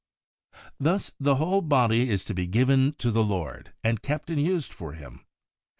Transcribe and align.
Thus 0.79 1.11
the 1.19 1.35
whole 1.35 1.61
body 1.61 2.09
is 2.09 2.25
to 2.25 2.33
be 2.33 2.47
given 2.47 2.93
to 2.93 3.11
the 3.11 3.23
Lord, 3.23 3.71
and 3.83 4.01
kept 4.01 4.31
and 4.31 4.41
used 4.41 4.73
for 4.73 4.93
Him. 4.93 5.23